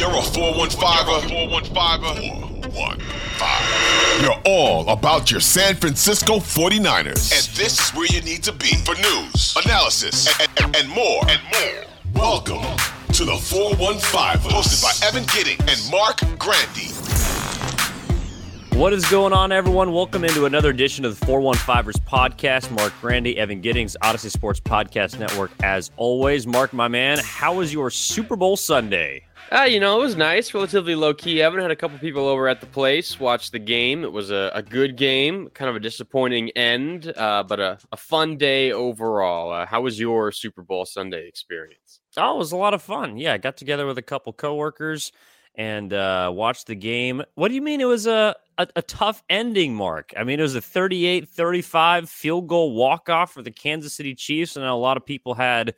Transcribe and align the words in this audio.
You're 0.00 0.08
a 0.08 0.22
415er. 0.22 1.28
415er. 1.28 2.72
415. 2.72 4.22
You're 4.22 4.40
all 4.46 4.88
about 4.88 5.30
your 5.30 5.40
San 5.40 5.74
Francisco 5.74 6.36
49ers. 6.36 7.30
And 7.30 7.54
this 7.54 7.78
is 7.78 7.90
where 7.90 8.06
you 8.06 8.22
need 8.22 8.42
to 8.44 8.52
be 8.52 8.76
for 8.76 8.94
news, 8.94 9.54
analysis, 9.62 10.26
and, 10.40 10.48
and, 10.64 10.74
and 10.76 10.88
more. 10.88 11.20
And 11.28 11.38
more. 11.52 11.84
Welcome 12.14 12.62
to 13.12 13.26
the 13.26 13.36
415, 13.36 14.50
hosted 14.50 14.82
by 14.82 15.06
Evan 15.06 15.26
Giddings 15.34 15.60
and 15.68 15.90
Marc 15.90 16.20
Grandi. 16.38 16.88
What 18.80 18.94
is 18.94 19.04
going 19.10 19.34
on, 19.34 19.52
everyone? 19.52 19.92
Welcome 19.92 20.24
into 20.24 20.46
another 20.46 20.70
edition 20.70 21.04
of 21.04 21.20
the 21.20 21.26
415ers 21.26 22.00
podcast. 22.00 22.70
Marc 22.70 22.94
Grandi, 23.02 23.36
Evan 23.36 23.60
Giddings, 23.60 23.94
Audacy 24.02 24.30
Sports 24.30 24.58
Podcast 24.58 25.18
Network. 25.18 25.50
As 25.62 25.90
always, 25.98 26.46
Marc, 26.46 26.72
my 26.72 26.88
man, 26.88 27.18
how 27.22 27.56
was 27.56 27.74
your 27.74 27.90
Super 27.90 28.36
Bowl 28.36 28.56
Sunday? 28.56 29.22
Uh, 29.52 29.64
you 29.64 29.80
know, 29.80 30.00
it 30.00 30.04
was 30.04 30.16
nice, 30.16 30.54
relatively 30.54 30.94
low 30.94 31.12
key. 31.12 31.42
Evan 31.42 31.60
had 31.60 31.70
a 31.70 31.76
couple 31.76 31.98
people 31.98 32.26
over 32.26 32.48
at 32.48 32.62
the 32.62 32.66
place, 32.66 33.20
watched 33.20 33.52
the 33.52 33.58
game. 33.58 34.02
It 34.02 34.12
was 34.12 34.30
a, 34.30 34.50
a 34.54 34.62
good 34.62 34.96
game, 34.96 35.50
kind 35.50 35.68
of 35.68 35.76
a 35.76 35.80
disappointing 35.80 36.48
end, 36.52 37.12
uh, 37.18 37.42
but 37.42 37.60
a, 37.60 37.78
a 37.92 37.98
fun 37.98 38.38
day 38.38 38.72
overall. 38.72 39.52
Uh, 39.52 39.66
how 39.66 39.82
was 39.82 40.00
your 40.00 40.32
Super 40.32 40.62
Bowl 40.62 40.86
Sunday 40.86 41.28
experience? 41.28 42.00
Oh, 42.16 42.36
it 42.36 42.38
was 42.38 42.52
a 42.52 42.56
lot 42.56 42.72
of 42.72 42.80
fun. 42.80 43.18
Yeah, 43.18 43.34
I 43.34 43.36
got 43.36 43.58
together 43.58 43.84
with 43.84 43.98
a 43.98 44.02
couple 44.02 44.32
coworkers 44.32 45.12
and 45.54 45.92
uh, 45.92 46.30
watched 46.34 46.66
the 46.66 46.74
game. 46.74 47.22
What 47.34 47.48
do 47.48 47.54
you 47.54 47.62
mean 47.62 47.80
it 47.80 47.86
was 47.86 48.06
a, 48.06 48.34
a, 48.58 48.68
a 48.76 48.82
tough 48.82 49.22
ending, 49.28 49.74
Marc? 49.74 50.12
I 50.16 50.24
mean, 50.24 50.38
it 50.38 50.42
was 50.42 50.54
a 50.54 50.60
38 50.60 51.28
35 51.28 52.08
field 52.08 52.46
goal 52.48 52.74
walk 52.74 53.08
off 53.08 53.32
for 53.32 53.42
the 53.42 53.50
Kansas 53.50 53.92
City 53.94 54.14
Chiefs, 54.14 54.56
and 54.56 54.64
a 54.64 54.74
lot 54.74 54.96
of 54.96 55.04
people 55.04 55.34
had 55.34 55.74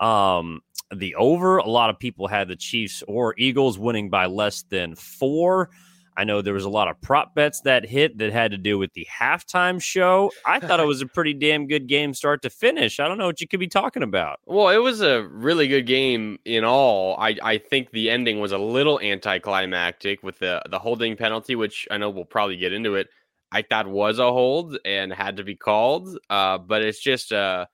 um, 0.00 0.60
the 0.94 1.14
over. 1.16 1.58
A 1.58 1.68
lot 1.68 1.90
of 1.90 1.98
people 1.98 2.28
had 2.28 2.48
the 2.48 2.56
Chiefs 2.56 3.02
or 3.08 3.34
Eagles 3.38 3.78
winning 3.78 4.10
by 4.10 4.26
less 4.26 4.62
than 4.62 4.94
four. 4.94 5.70
I 6.18 6.24
know 6.24 6.42
there 6.42 6.52
was 6.52 6.64
a 6.64 6.68
lot 6.68 6.88
of 6.88 7.00
prop 7.00 7.36
bets 7.36 7.60
that 7.60 7.86
hit 7.86 8.18
that 8.18 8.32
had 8.32 8.50
to 8.50 8.58
do 8.58 8.76
with 8.76 8.92
the 8.92 9.06
halftime 9.06 9.80
show. 9.80 10.32
I 10.44 10.58
thought 10.58 10.80
it 10.80 10.86
was 10.86 11.00
a 11.00 11.06
pretty 11.06 11.32
damn 11.32 11.68
good 11.68 11.86
game 11.86 12.12
start 12.12 12.42
to 12.42 12.50
finish. 12.50 12.98
I 12.98 13.06
don't 13.06 13.18
know 13.18 13.26
what 13.26 13.40
you 13.40 13.46
could 13.46 13.60
be 13.60 13.68
talking 13.68 14.02
about. 14.02 14.40
Well, 14.44 14.68
it 14.70 14.78
was 14.78 15.00
a 15.00 15.22
really 15.22 15.68
good 15.68 15.86
game 15.86 16.40
in 16.44 16.64
all. 16.64 17.16
I, 17.20 17.36
I 17.40 17.58
think 17.58 17.92
the 17.92 18.10
ending 18.10 18.40
was 18.40 18.50
a 18.50 18.58
little 18.58 18.98
anticlimactic 18.98 20.24
with 20.24 20.40
the 20.40 20.60
the 20.68 20.80
holding 20.80 21.16
penalty, 21.16 21.54
which 21.54 21.86
I 21.88 21.98
know 21.98 22.10
we'll 22.10 22.24
probably 22.24 22.56
get 22.56 22.72
into 22.72 22.96
it. 22.96 23.06
I 23.52 23.62
thought 23.62 23.86
was 23.86 24.18
a 24.18 24.32
hold 24.32 24.76
and 24.84 25.12
had 25.12 25.36
to 25.36 25.44
be 25.44 25.54
called. 25.54 26.18
Uh, 26.28 26.58
but 26.58 26.82
it's 26.82 27.00
just 27.00 27.32
uh, 27.32 27.64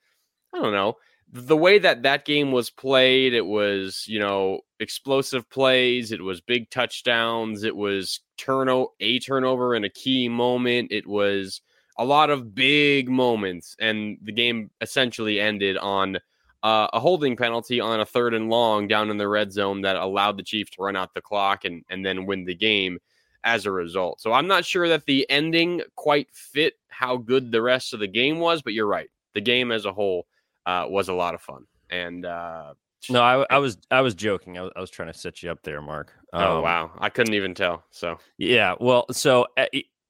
I 0.55 0.59
don't 0.59 0.75
know 0.75 0.97
the 1.35 1.57
way 1.57 1.81
that 1.81 2.05
that 2.05 2.25
game 2.25 2.53
was 2.53 2.71
played, 2.71 3.35
it 3.35 3.45
was, 3.45 4.05
you 4.07 4.21
know, 4.21 4.61
explosive 4.79 5.51
plays, 5.51 6.13
it 6.13 6.23
was 6.23 6.41
big 6.41 6.71
touchdowns, 6.71 7.65
it 7.65 7.75
was 7.75 8.21
turno 8.39 8.89
a 9.01 9.19
turnover 9.19 9.75
in 9.75 9.83
a 9.83 9.89
key 9.89 10.29
moment, 10.29 10.93
it 10.93 11.09
was 11.09 11.61
a 11.99 12.05
lot 12.05 12.31
of 12.31 12.55
big 12.55 13.09
moments, 13.09 13.75
and 13.81 14.17
the 14.23 14.31
game 14.31 14.71
essentially 14.81 15.41
ended 15.41 15.77
on 15.77 16.19
uh, 16.63 16.87
a 16.93 17.01
holding 17.01 17.37
penalty 17.37 17.81
on 17.81 17.99
a 17.99 18.07
third 18.07 18.33
and 18.33 18.49
long 18.49 18.87
down 18.87 19.11
in 19.11 19.19
the 19.19 19.29
red 19.29 19.53
zone 19.53 19.81
that 19.81 19.97
allowed 19.97 20.39
the 20.39 20.43
Chiefs 20.45 20.71
to 20.71 20.83
run 20.83 20.95
out 20.95 21.15
the 21.15 21.21
clock 21.21 21.65
and 21.65 21.85
and 21.91 22.07
then 22.07 22.27
win 22.27 22.45
the 22.45 22.55
game 22.55 22.99
as 23.43 23.67
a 23.67 23.73
result. 23.73 24.21
So 24.21 24.33
I'm 24.33 24.47
not 24.47 24.65
sure 24.65 24.89
that 24.89 25.05
the 25.07 25.29
ending 25.29 25.83
quite 25.97 26.29
fit 26.33 26.75
how 26.89 27.17
good 27.17 27.51
the 27.51 27.61
rest 27.61 27.93
of 27.93 27.99
the 27.99 28.07
game 28.07 28.39
was, 28.39 28.63
but 28.63 28.73
you're 28.73 28.87
right. 28.87 29.11
The 29.35 29.41
game 29.41 29.73
as 29.73 29.85
a 29.85 29.93
whole 29.93 30.27
uh, 30.67 30.87
was 30.89 31.09
a 31.09 31.15
lot 31.15 31.35
of 31.35 31.41
fun. 31.41 31.67
And 31.91 32.25
uh, 32.25 32.75
no, 33.11 33.23
I, 33.23 33.45
I, 33.51 33.59
was 33.59 33.79
I 33.91 34.01
was 34.01 34.15
joking. 34.15 34.59
I 34.59 34.63
was, 34.63 34.73
I 34.77 34.81
was 34.81 34.91
trying 34.91 35.13
to 35.13 35.19
set 35.19 35.43
you 35.43 35.51
up 35.51 35.63
there, 35.63 35.81
Marc. 35.81 36.13
Oh, 36.33 36.39
um, 36.39 36.45
oh 36.45 36.61
wow, 36.63 36.91
I 36.99 37.11
couldn't 37.11 37.35
even 37.35 37.55
tell. 37.55 37.85
So 37.91 38.19
yeah, 38.39 38.75
well, 38.81 39.07
so 39.11 39.47
uh, 39.57 39.67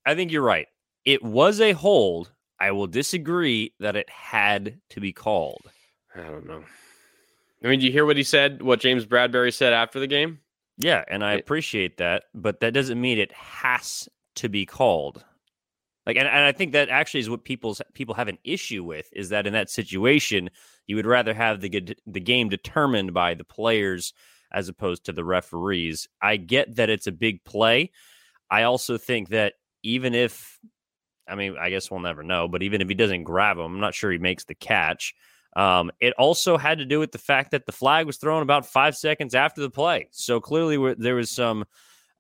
I 0.07 0.15
think 0.15 0.33
you're 0.33 0.43
right. 0.43 0.69
It 1.05 1.23
was 1.23 1.61
a 1.61 1.73
hold. 1.73 2.33
I 2.61 2.71
will 2.71 2.87
disagree 2.87 3.75
that 3.81 3.97
it 3.97 4.09
had 4.09 4.81
to 4.91 5.01
be 5.01 5.13
called. 5.13 5.63
I 6.15 6.23
don't 6.23 6.47
know. 6.47 6.63
I 7.63 7.69
mean, 7.69 7.81
do 7.81 7.87
you 7.87 7.93
hear 7.93 8.07
what 8.07 8.17
he 8.17 8.23
said? 8.23 8.63
What 8.63 8.81
James 8.81 9.07
Bradberry 9.07 9.53
said 9.53 9.73
after 9.73 9.99
the 9.99 10.07
game? 10.07 10.39
Yeah, 10.79 11.05
and 11.09 11.25
I 11.25 11.33
appreciate 11.35 11.99
that, 11.99 12.25
but 12.35 12.61
that 12.61 12.75
doesn't 12.75 13.01
mean 13.01 13.19
it 13.19 13.33
has 13.33 14.09
to 14.37 14.49
be 14.49 14.67
called. 14.67 15.25
Like, 16.07 16.17
and, 16.17 16.29
and 16.29 16.45
I 16.45 16.53
think 16.53 16.73
that 16.73 16.91
actually 16.91 17.21
is 17.21 17.31
what 17.31 17.45
people's 17.45 17.81
people 17.95 18.15
have 18.15 18.29
an 18.29 18.39
issue 18.45 18.85
with 18.85 19.09
is 19.13 19.31
that 19.31 19.47
in 19.47 19.55
that 19.55 19.71
situation, 19.71 20.51
you 20.87 20.97
would 20.97 21.07
rather 21.07 21.33
have 21.33 21.61
the 21.61 21.97
the 22.07 22.21
game 22.21 22.49
determined 22.49 23.15
by 23.15 23.35
the 23.35 23.45
players 23.45 24.13
as 24.53 24.69
opposed 24.69 25.05
to 25.05 25.13
the 25.13 25.25
referees. 25.25 26.09
I 26.23 26.37
get 26.37 26.77
that 26.77 26.91
it's 26.91 27.07
a 27.07 27.13
big 27.13 27.45
play. 27.45 27.91
I 28.51 28.65
also 28.65 28.99
think 28.99 29.31
that 29.31 29.55
even 29.83 30.15
if, 30.15 30.59
I 31.27 31.35
mean, 31.35 31.57
I 31.59 31.71
guess 31.71 31.91
we'll 31.91 32.01
never 32.01 32.23
know, 32.23 32.49
but 32.49 32.63
even 32.63 32.81
if 32.81 32.89
he 32.89 32.95
doesn't 32.95 33.25
grab 33.25 33.57
him, 33.57 33.65
I'm 33.65 33.81
not 33.81 33.95
sure 33.95 34.13
he 34.13 34.19
makes 34.19 34.45
the 34.45 34.55
catch. 34.55 35.15
Um, 35.57 35.91
it 36.01 36.15
also 36.19 36.57
had 36.57 36.79
to 36.79 36.85
do 36.85 36.99
with 36.99 37.13
the 37.13 37.19
fact 37.19 37.53
that 37.53 37.67
the 37.67 37.73
flag 37.73 38.07
was 38.07 38.17
thrown 38.17 38.43
about 38.43 38.67
five 38.67 38.97
seconds 38.97 39.35
after 39.35 39.61
the 39.61 39.71
play. 39.71 40.09
So 40.11 40.41
clearly, 40.41 40.95
there 40.99 41.15
was 41.15 41.31
some 41.31 41.65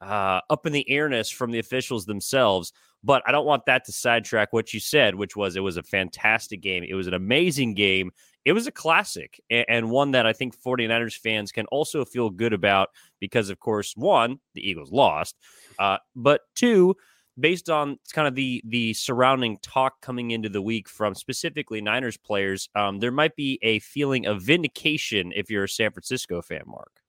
uh, 0.00 0.40
up 0.50 0.66
in 0.66 0.72
the 0.72 0.88
airness 0.88 1.30
from 1.30 1.50
the 1.50 1.58
officials 1.58 2.06
themselves. 2.06 2.72
But 3.04 3.22
I 3.26 3.32
don't 3.32 3.44
want 3.44 3.66
that 3.66 3.84
to 3.84 3.92
sidetrack 3.92 4.52
what 4.52 4.72
you 4.72 4.80
said, 4.80 5.14
which 5.14 5.36
was 5.36 5.56
it 5.56 5.60
was 5.60 5.76
a 5.76 5.82
fantastic 5.82 6.62
game. 6.62 6.84
It 6.88 6.94
was 6.94 7.06
an 7.06 7.14
amazing 7.14 7.74
game. 7.74 8.10
It 8.46 8.52
was 8.52 8.66
a 8.66 8.72
classic 8.72 9.40
and 9.50 9.90
one 9.90 10.10
that 10.12 10.26
I 10.26 10.32
think 10.32 10.60
49ers 10.60 11.16
fans 11.16 11.52
can 11.52 11.66
also 11.66 12.04
feel 12.04 12.30
good 12.30 12.52
about 12.52 12.90
because, 13.20 13.50
of 13.50 13.58
course, 13.60 13.94
one, 13.96 14.38
the 14.54 14.68
Eagles 14.68 14.90
lost, 14.90 15.36
uh, 15.78 15.98
but 16.16 16.42
two, 16.54 16.94
based 17.38 17.68
on 17.68 17.98
kind 18.12 18.28
of 18.28 18.34
the 18.34 18.62
the 18.66 18.94
surrounding 18.94 19.58
talk 19.58 20.00
coming 20.00 20.30
into 20.30 20.48
the 20.48 20.62
week 20.62 20.88
from 20.88 21.14
specifically 21.14 21.80
Niners 21.80 22.16
players, 22.16 22.68
um, 22.74 23.00
there 23.00 23.10
might 23.10 23.36
be 23.36 23.58
a 23.62 23.78
feeling 23.80 24.26
of 24.26 24.42
vindication 24.42 25.32
if 25.34 25.50
you're 25.50 25.64
a 25.64 25.68
San 25.68 25.90
Francisco 25.90 26.42
fan, 26.42 26.62
Marc. 26.66 27.03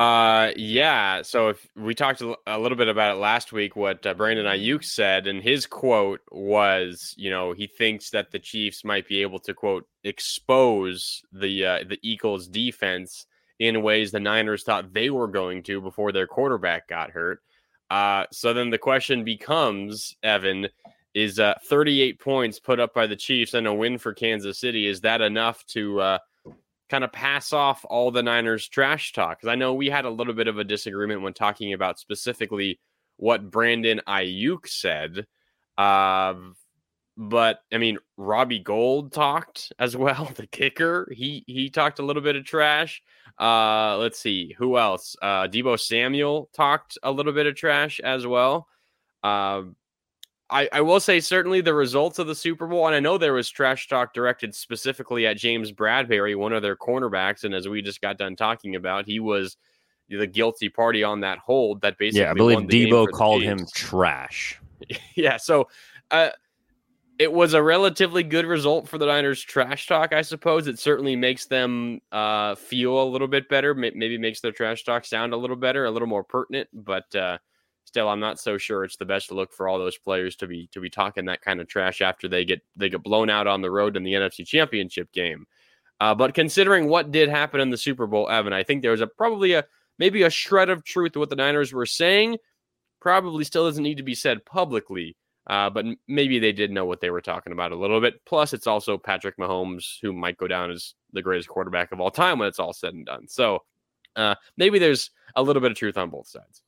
Uh, 0.00 0.50
yeah. 0.56 1.20
So 1.20 1.50
if 1.50 1.68
we 1.76 1.94
talked 1.94 2.22
a 2.22 2.58
little 2.58 2.78
bit 2.78 2.88
about 2.88 3.14
it 3.14 3.20
last 3.20 3.52
week, 3.52 3.76
what 3.76 4.06
uh, 4.06 4.14
Brandon 4.14 4.46
Aiyuk 4.46 4.82
said, 4.82 5.26
and 5.26 5.42
his 5.42 5.66
quote 5.66 6.22
was, 6.32 7.14
you 7.18 7.28
know, 7.28 7.52
he 7.52 7.66
thinks 7.66 8.08
that 8.08 8.30
the 8.30 8.38
Chiefs 8.38 8.82
might 8.82 9.06
be 9.06 9.20
able 9.20 9.38
to 9.40 9.52
quote 9.52 9.86
expose 10.02 11.20
the 11.32 11.66
uh, 11.66 11.78
the 11.86 11.98
Eagles 12.02 12.48
defense 12.48 13.26
in 13.58 13.82
ways 13.82 14.10
the 14.10 14.18
Niners 14.18 14.62
thought 14.62 14.94
they 14.94 15.10
were 15.10 15.28
going 15.28 15.62
to 15.64 15.82
before 15.82 16.12
their 16.12 16.26
quarterback 16.26 16.88
got 16.88 17.10
hurt. 17.10 17.42
Uh, 17.90 18.24
so 18.32 18.54
then 18.54 18.70
the 18.70 18.78
question 18.78 19.22
becomes, 19.22 20.16
Evan, 20.22 20.68
is 21.12 21.38
uh, 21.38 21.52
38 21.66 22.18
points 22.18 22.58
put 22.58 22.80
up 22.80 22.94
by 22.94 23.06
the 23.06 23.16
Chiefs 23.16 23.52
and 23.52 23.66
a 23.66 23.74
win 23.74 23.98
for 23.98 24.14
Kansas 24.14 24.58
City 24.58 24.86
is 24.86 25.02
that 25.02 25.20
enough 25.20 25.62
to 25.66 26.00
uh, 26.00 26.18
kind 26.90 27.04
of 27.04 27.12
pass 27.12 27.52
off 27.52 27.84
all 27.88 28.10
the 28.10 28.22
Niners 28.22 28.68
trash 28.68 29.12
talk 29.12 29.38
because 29.38 29.50
I 29.50 29.54
know 29.54 29.74
we 29.74 29.88
had 29.88 30.04
a 30.04 30.10
little 30.10 30.34
bit 30.34 30.48
of 30.48 30.58
a 30.58 30.64
disagreement 30.64 31.22
when 31.22 31.32
talking 31.32 31.72
about 31.72 31.98
specifically 31.98 32.80
what 33.16 33.50
Brandon 33.50 34.00
Aiyuk 34.08 34.66
said. 34.66 35.26
Uh, 35.78 36.34
but 37.16 37.60
I 37.72 37.78
mean, 37.78 37.98
Robbie 38.16 38.58
Gould 38.58 39.12
talked 39.12 39.72
as 39.78 39.96
well. 39.96 40.30
The 40.34 40.46
kicker, 40.46 41.08
he 41.12 41.44
he 41.46 41.70
talked 41.70 41.98
a 41.98 42.04
little 42.04 42.22
bit 42.22 42.36
of 42.36 42.44
trash. 42.44 43.02
Uh, 43.38 43.98
let's 43.98 44.18
see 44.18 44.54
who 44.58 44.78
else. 44.78 45.16
Uh, 45.20 45.46
Deebo 45.46 45.78
Samuel 45.78 46.50
talked 46.54 46.98
a 47.02 47.12
little 47.12 47.32
bit 47.32 47.46
of 47.46 47.54
trash 47.54 48.00
as 48.00 48.26
well. 48.26 48.66
Uh, 49.22 49.62
I, 50.50 50.68
I 50.72 50.80
will 50.80 51.00
say 51.00 51.20
certainly 51.20 51.60
the 51.60 51.74
results 51.74 52.18
of 52.18 52.26
the 52.26 52.34
Super 52.34 52.66
Bowl, 52.66 52.86
and 52.86 52.94
I 52.94 53.00
know 53.00 53.18
there 53.18 53.32
was 53.32 53.48
trash 53.48 53.88
talk 53.88 54.12
directed 54.12 54.54
specifically 54.54 55.26
at 55.26 55.36
James 55.36 55.70
Bradberry, 55.72 56.36
one 56.36 56.52
of 56.52 56.62
their 56.62 56.76
cornerbacks, 56.76 57.44
and 57.44 57.54
as 57.54 57.68
we 57.68 57.82
just 57.82 58.00
got 58.00 58.18
done 58.18 58.36
talking 58.36 58.74
about, 58.74 59.06
he 59.06 59.20
was 59.20 59.56
the 60.08 60.26
guilty 60.26 60.68
party 60.68 61.04
on 61.04 61.20
that 61.20 61.38
hold 61.38 61.80
that 61.82 61.96
basically. 61.98 62.22
Yeah, 62.22 62.32
I 62.32 62.34
believe 62.34 62.58
Deebo 62.60 63.10
called 63.12 63.42
him 63.42 63.64
trash. 63.72 64.60
yeah, 65.14 65.36
so 65.36 65.68
uh, 66.10 66.30
it 67.18 67.32
was 67.32 67.54
a 67.54 67.62
relatively 67.62 68.24
good 68.24 68.44
result 68.44 68.88
for 68.88 68.98
the 68.98 69.06
Niners 69.06 69.40
trash 69.40 69.86
talk, 69.86 70.12
I 70.12 70.22
suppose. 70.22 70.66
It 70.66 70.80
certainly 70.80 71.14
makes 71.14 71.46
them 71.46 72.00
uh, 72.10 72.56
feel 72.56 73.00
a 73.00 73.04
little 73.04 73.28
bit 73.28 73.48
better, 73.48 73.72
maybe 73.72 74.18
makes 74.18 74.40
their 74.40 74.52
trash 74.52 74.82
talk 74.82 75.04
sound 75.04 75.32
a 75.32 75.36
little 75.36 75.56
better, 75.56 75.84
a 75.84 75.90
little 75.90 76.08
more 76.08 76.24
pertinent, 76.24 76.68
but. 76.72 77.14
Uh, 77.14 77.38
still 77.90 78.08
I'm 78.08 78.20
not 78.20 78.38
so 78.38 78.56
sure 78.56 78.84
it's 78.84 78.96
the 78.96 79.04
best 79.04 79.32
look 79.32 79.52
for 79.52 79.66
all 79.66 79.76
those 79.76 79.98
players 79.98 80.36
to 80.36 80.46
be 80.46 80.68
to 80.72 80.80
be 80.80 80.88
talking 80.88 81.24
that 81.24 81.42
kind 81.42 81.60
of 81.60 81.66
trash 81.66 82.00
after 82.00 82.28
they 82.28 82.44
get 82.44 82.60
they 82.76 82.88
get 82.88 83.02
blown 83.02 83.28
out 83.28 83.48
on 83.48 83.62
the 83.62 83.70
road 83.70 83.96
in 83.96 84.04
the 84.04 84.12
NFC 84.12 84.46
Championship 84.46 85.12
game. 85.12 85.44
Uh, 85.98 86.14
but 86.14 86.32
considering 86.32 86.86
what 86.86 87.10
did 87.10 87.28
happen 87.28 87.60
in 87.60 87.70
the 87.70 87.76
Super 87.76 88.06
Bowl, 88.06 88.30
Evan, 88.30 88.52
I 88.52 88.62
think 88.62 88.80
there 88.80 88.92
was 88.92 89.00
a 89.00 89.08
probably 89.08 89.54
a 89.54 89.64
maybe 89.98 90.22
a 90.22 90.30
shred 90.30 90.70
of 90.70 90.84
truth 90.84 91.12
to 91.12 91.18
what 91.18 91.30
the 91.30 91.36
Niners 91.36 91.72
were 91.72 91.84
saying. 91.84 92.38
Probably 93.00 93.42
still 93.42 93.64
doesn't 93.64 93.82
need 93.82 93.96
to 93.96 94.04
be 94.04 94.14
said 94.14 94.44
publicly, 94.46 95.16
uh, 95.48 95.68
but 95.68 95.84
maybe 96.06 96.38
they 96.38 96.52
did 96.52 96.70
know 96.70 96.84
what 96.84 97.00
they 97.00 97.10
were 97.10 97.20
talking 97.20 97.52
about 97.52 97.72
a 97.72 97.76
little 97.76 98.00
bit. 98.00 98.24
Plus, 98.24 98.52
it's 98.52 98.68
also 98.68 98.96
Patrick 98.96 99.36
Mahomes, 99.36 99.96
who 100.00 100.12
might 100.12 100.36
go 100.36 100.46
down 100.46 100.70
as 100.70 100.94
the 101.12 101.22
greatest 101.22 101.48
quarterback 101.48 101.90
of 101.90 102.00
all 102.00 102.12
time 102.12 102.38
when 102.38 102.46
it's 102.46 102.60
all 102.60 102.72
said 102.72 102.94
and 102.94 103.04
done. 103.04 103.26
So 103.26 103.64
uh, 104.14 104.36
maybe 104.56 104.78
there's 104.78 105.10
a 105.34 105.42
little 105.42 105.60
bit 105.60 105.72
of 105.72 105.76
truth 105.76 105.98
on 105.98 106.10
both 106.10 106.28
sides. 106.28 106.62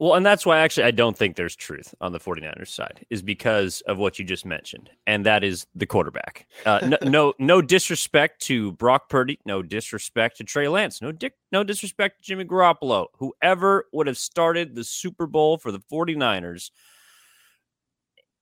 Well, 0.00 0.14
and 0.14 0.26
that's 0.26 0.44
why 0.44 0.58
actually 0.58 0.84
I 0.84 0.90
don't 0.90 1.16
think 1.16 1.36
there's 1.36 1.54
truth 1.54 1.94
on 2.00 2.10
the 2.12 2.18
49ers 2.18 2.68
side 2.68 3.06
is 3.10 3.22
because 3.22 3.80
of 3.82 3.96
what 3.96 4.18
you 4.18 4.24
just 4.24 4.44
mentioned, 4.44 4.90
and 5.06 5.24
that 5.24 5.44
is 5.44 5.66
the 5.76 5.86
quarterback. 5.86 6.46
Uh, 6.66 6.80
no, 6.82 6.98
no, 7.08 7.34
no 7.38 7.62
disrespect 7.62 8.42
to 8.42 8.72
Brock 8.72 9.08
Purdy, 9.08 9.38
no 9.46 9.62
disrespect 9.62 10.38
to 10.38 10.44
Trey 10.44 10.66
Lance, 10.66 11.00
no 11.00 11.12
dick, 11.12 11.34
no 11.52 11.62
disrespect 11.62 12.18
to 12.18 12.24
Jimmy 12.24 12.44
Garoppolo. 12.44 13.06
Whoever 13.18 13.86
would 13.92 14.08
have 14.08 14.18
started 14.18 14.74
the 14.74 14.82
Super 14.82 15.28
Bowl 15.28 15.58
for 15.58 15.70
the 15.70 15.80
49ers, 15.80 16.72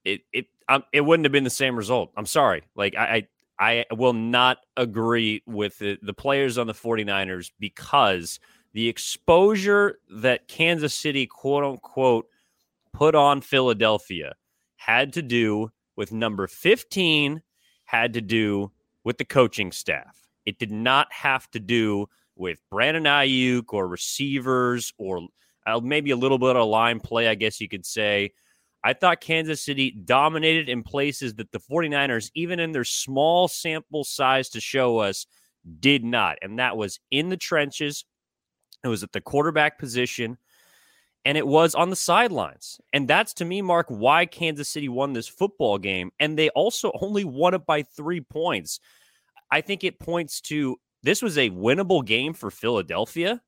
it 0.06 0.22
it 0.32 0.46
um, 0.70 0.84
it 0.90 1.02
wouldn't 1.02 1.26
have 1.26 1.32
been 1.32 1.44
the 1.44 1.50
same 1.50 1.76
result. 1.76 2.12
I'm 2.16 2.24
sorry. 2.24 2.62
Like 2.74 2.96
I 2.96 3.28
I, 3.58 3.84
I 3.90 3.94
will 3.94 4.14
not 4.14 4.56
agree 4.78 5.42
with 5.46 5.78
the, 5.78 5.98
the 6.00 6.14
players 6.14 6.56
on 6.56 6.66
the 6.66 6.72
49ers 6.72 7.50
because– 7.60 8.40
the 8.72 8.88
exposure 8.88 9.98
that 10.08 10.48
Kansas 10.48 10.94
City, 10.94 11.26
quote 11.26 11.64
unquote, 11.64 12.26
put 12.92 13.14
on 13.14 13.40
Philadelphia 13.40 14.34
had 14.76 15.12
to 15.14 15.22
do 15.22 15.70
with 15.96 16.12
number 16.12 16.46
15, 16.46 17.42
had 17.84 18.12
to 18.14 18.20
do 18.20 18.70
with 19.04 19.18
the 19.18 19.24
coaching 19.24 19.72
staff. 19.72 20.16
It 20.46 20.58
did 20.58 20.72
not 20.72 21.12
have 21.12 21.50
to 21.52 21.60
do 21.60 22.08
with 22.36 22.60
Brandon 22.70 23.04
Aiyuk 23.04 23.72
or 23.72 23.86
receivers 23.86 24.92
or 24.98 25.28
uh, 25.66 25.80
maybe 25.80 26.10
a 26.10 26.16
little 26.16 26.38
bit 26.38 26.56
of 26.56 26.66
line 26.66 26.98
play, 26.98 27.28
I 27.28 27.34
guess 27.34 27.60
you 27.60 27.68
could 27.68 27.86
say. 27.86 28.32
I 28.84 28.94
thought 28.94 29.20
Kansas 29.20 29.64
City 29.64 29.92
dominated 29.92 30.68
in 30.68 30.82
places 30.82 31.34
that 31.34 31.52
the 31.52 31.60
49ers, 31.60 32.30
even 32.34 32.58
in 32.58 32.72
their 32.72 32.84
small 32.84 33.46
sample 33.46 34.02
size 34.02 34.48
to 34.50 34.60
show 34.60 34.98
us, 34.98 35.26
did 35.78 36.02
not. 36.02 36.38
And 36.42 36.58
that 36.58 36.76
was 36.76 36.98
in 37.12 37.28
the 37.28 37.36
trenches 37.36 38.04
it 38.84 38.88
was 38.88 39.02
at 39.02 39.12
the 39.12 39.20
quarterback 39.20 39.78
position, 39.78 40.38
and 41.24 41.38
it 41.38 41.46
was 41.46 41.74
on 41.74 41.90
the 41.90 41.96
sidelines. 41.96 42.80
And 42.92 43.06
that's 43.06 43.32
to 43.34 43.44
me, 43.44 43.62
Marc, 43.62 43.86
why 43.88 44.26
Kansas 44.26 44.68
City 44.68 44.88
won 44.88 45.12
this 45.12 45.28
football 45.28 45.78
game. 45.78 46.10
And 46.18 46.36
they 46.36 46.48
also 46.50 46.92
only 47.00 47.24
won 47.24 47.54
it 47.54 47.66
by 47.66 47.82
three 47.82 48.20
points. 48.20 48.80
I 49.50 49.60
think 49.60 49.84
it 49.84 50.00
points 50.00 50.40
to 50.42 50.78
this 51.02 51.22
was 51.22 51.36
a 51.36 51.50
winnable 51.50 52.04
game 52.04 52.32
for 52.32 52.50
Philadelphia. 52.50 53.42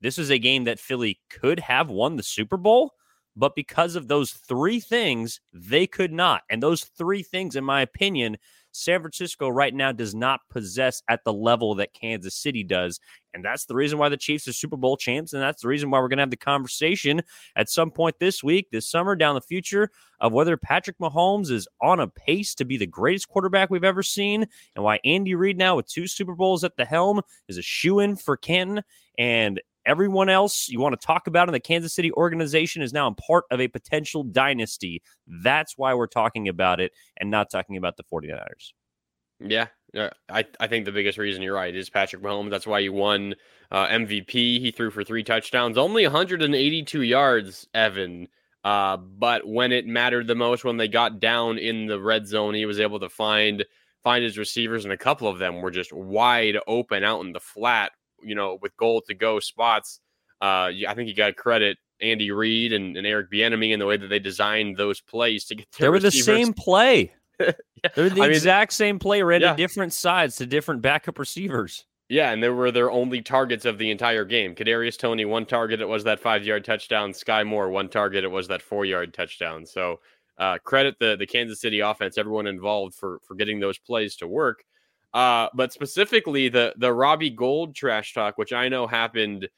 This 0.00 0.18
was 0.18 0.30
a 0.30 0.38
game 0.38 0.64
that 0.64 0.80
Philly 0.80 1.20
could 1.30 1.60
have 1.60 1.90
won 1.90 2.16
the 2.16 2.22
Super 2.22 2.56
Bowl, 2.56 2.94
but 3.36 3.54
because 3.54 3.94
of 3.94 4.08
those 4.08 4.32
three 4.32 4.80
things, 4.80 5.40
they 5.52 5.86
could 5.86 6.12
not. 6.12 6.42
And 6.50 6.62
those 6.62 6.84
three 6.84 7.22
things, 7.22 7.54
in 7.54 7.64
my 7.64 7.82
opinion, 7.82 8.36
San 8.72 9.00
Francisco 9.00 9.48
right 9.48 9.74
now 9.74 9.92
does 9.92 10.14
not 10.14 10.40
possess 10.50 11.02
at 11.08 11.24
the 11.24 11.32
level 11.32 11.74
that 11.76 11.94
Kansas 11.94 12.34
City 12.34 12.64
does. 12.64 12.98
And 13.34 13.44
that's 13.44 13.64
the 13.66 13.74
reason 13.74 13.98
why 13.98 14.08
the 14.08 14.16
Chiefs 14.16 14.48
are 14.48 14.52
Super 14.52 14.76
Bowl 14.76 14.96
champs. 14.96 15.32
And 15.32 15.42
that's 15.42 15.62
the 15.62 15.68
reason 15.68 15.90
why 15.90 16.00
we're 16.00 16.08
going 16.08 16.18
to 16.18 16.22
have 16.22 16.30
the 16.30 16.36
conversation 16.36 17.22
at 17.56 17.70
some 17.70 17.90
point 17.90 18.16
this 18.18 18.42
week, 18.42 18.68
this 18.70 18.90
summer, 18.90 19.16
down 19.16 19.34
the 19.34 19.40
future 19.40 19.90
of 20.20 20.32
whether 20.32 20.56
Patrick 20.56 20.98
Mahomes 20.98 21.50
is 21.50 21.68
on 21.80 22.00
a 22.00 22.08
pace 22.08 22.54
to 22.56 22.64
be 22.64 22.76
the 22.76 22.86
greatest 22.86 23.28
quarterback 23.28 23.70
we've 23.70 23.84
ever 23.84 24.02
seen 24.02 24.46
and 24.74 24.84
why 24.84 25.00
Andy 25.04 25.34
Reid 25.34 25.56
now 25.56 25.76
with 25.76 25.86
two 25.86 26.06
Super 26.06 26.34
Bowls 26.34 26.64
at 26.64 26.76
the 26.76 26.84
helm 26.84 27.20
is 27.48 27.58
a 27.58 27.62
shoe 27.62 28.00
in 28.00 28.16
for 28.16 28.36
Canton. 28.36 28.82
And 29.18 29.60
everyone 29.86 30.28
else 30.28 30.68
you 30.68 30.80
want 30.80 30.98
to 30.98 31.06
talk 31.06 31.26
about 31.26 31.48
in 31.48 31.52
the 31.52 31.60
Kansas 31.60 31.94
City 31.94 32.12
organization 32.12 32.82
is 32.82 32.92
now 32.92 33.08
a 33.08 33.14
part 33.14 33.44
of 33.50 33.60
a 33.60 33.68
potential 33.68 34.22
dynasty. 34.22 35.02
That's 35.26 35.76
why 35.76 35.94
we're 35.94 36.06
talking 36.06 36.48
about 36.48 36.80
it 36.80 36.92
and 37.16 37.30
not 37.30 37.50
talking 37.50 37.76
about 37.76 37.96
the 37.96 38.04
49ers. 38.04 38.72
Yeah, 39.44 39.66
I, 40.30 40.44
I 40.60 40.68
think 40.68 40.84
the 40.84 40.92
biggest 40.92 41.18
reason 41.18 41.42
you're 41.42 41.54
right 41.54 41.74
is 41.74 41.90
Patrick 41.90 42.22
Mahomes. 42.22 42.50
That's 42.50 42.66
why 42.66 42.80
he 42.80 42.88
won 42.88 43.34
uh, 43.70 43.88
MVP. 43.88 44.30
He 44.30 44.70
threw 44.70 44.90
for 44.90 45.02
three 45.02 45.24
touchdowns, 45.24 45.76
only 45.76 46.04
182 46.04 47.02
yards, 47.02 47.66
Evan. 47.74 48.28
Uh, 48.64 48.96
but 48.96 49.46
when 49.46 49.72
it 49.72 49.86
mattered 49.86 50.28
the 50.28 50.36
most, 50.36 50.64
when 50.64 50.76
they 50.76 50.86
got 50.86 51.18
down 51.18 51.58
in 51.58 51.86
the 51.86 52.00
red 52.00 52.28
zone, 52.28 52.54
he 52.54 52.66
was 52.66 52.78
able 52.78 53.00
to 53.00 53.08
find 53.08 53.64
find 54.02 54.24
his 54.24 54.38
receivers, 54.38 54.84
and 54.84 54.92
a 54.92 54.98
couple 54.98 55.28
of 55.28 55.38
them 55.38 55.60
were 55.60 55.70
just 55.70 55.92
wide 55.92 56.56
open 56.66 57.04
out 57.04 57.24
in 57.24 57.32
the 57.32 57.40
flat 57.40 57.92
you 58.22 58.34
know, 58.34 58.58
with 58.60 58.76
goal 58.76 59.02
to 59.08 59.14
go 59.14 59.40
spots. 59.40 60.00
Uh, 60.40 60.70
I 60.88 60.94
think 60.94 61.08
you 61.08 61.14
got 61.14 61.28
to 61.28 61.32
credit 61.32 61.78
Andy 62.00 62.30
Reid 62.30 62.72
and, 62.72 62.96
and 62.96 63.06
Eric 63.06 63.30
Bieniemy 63.30 63.72
and 63.72 63.80
the 63.80 63.86
way 63.86 63.96
that 63.96 64.08
they 64.08 64.18
designed 64.18 64.76
those 64.76 65.00
plays 65.00 65.44
to 65.46 65.54
get. 65.54 65.66
They 65.78 65.88
were 65.88 65.94
receivers. 65.94 66.14
the 66.14 66.22
same 66.22 66.52
play. 66.52 67.14
yeah. 67.40 67.52
They're 67.94 68.10
the 68.10 68.22
I 68.22 68.26
exact 68.26 68.72
mean, 68.72 68.76
same 68.76 68.98
play, 68.98 69.22
ran 69.22 69.40
yeah. 69.40 69.52
to 69.52 69.56
different 69.56 69.92
sides 69.92 70.36
to 70.36 70.46
different 70.46 70.82
backup 70.82 71.18
receivers. 71.18 71.84
Yeah, 72.08 72.30
and 72.32 72.42
they 72.42 72.50
were 72.50 72.70
their 72.70 72.90
only 72.90 73.22
targets 73.22 73.64
of 73.64 73.78
the 73.78 73.90
entire 73.90 74.26
game. 74.26 74.54
Kadarius 74.54 74.98
Toney, 74.98 75.24
one 75.24 75.46
target, 75.46 75.80
it 75.80 75.88
was 75.88 76.04
that 76.04 76.20
five 76.20 76.44
yard 76.44 76.64
touchdown. 76.64 77.12
Skyy 77.12 77.46
Moore, 77.46 77.70
one 77.70 77.88
target, 77.88 78.24
it 78.24 78.30
was 78.30 78.48
that 78.48 78.60
four 78.60 78.84
yard 78.84 79.14
touchdown. 79.14 79.64
So 79.64 80.00
uh, 80.38 80.58
credit 80.58 80.96
the 80.98 81.16
the 81.16 81.26
Kansas 81.26 81.60
City 81.60 81.80
offense, 81.80 82.18
everyone 82.18 82.46
involved 82.46 82.94
for 82.94 83.20
for 83.26 83.34
getting 83.34 83.60
those 83.60 83.78
plays 83.78 84.16
to 84.16 84.26
work. 84.26 84.64
Uh, 85.14 85.48
but 85.54 85.72
specifically 85.72 86.48
the 86.48 86.74
the 86.78 86.92
Robbie 86.92 87.30
Gould 87.30 87.74
trash 87.74 88.14
talk, 88.14 88.38
which 88.38 88.52
I 88.52 88.68
know 88.68 88.86
happened 88.86 89.48